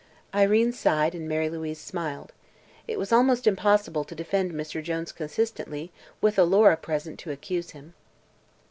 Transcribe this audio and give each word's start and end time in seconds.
Irene 0.33 0.73
sighed 0.73 1.13
and 1.13 1.29
Mary 1.29 1.47
Louise 1.47 1.79
smiled. 1.79 2.33
It 2.87 2.97
was 2.97 3.11
almost 3.11 3.45
impossible 3.45 4.03
to 4.05 4.15
defend 4.15 4.51
Mr. 4.51 4.81
Jones 4.81 5.11
consistently, 5.11 5.91
with 6.21 6.39
Alora 6.39 6.75
present 6.77 7.19
to 7.19 7.29
accuse 7.29 7.69
him. 7.69 7.93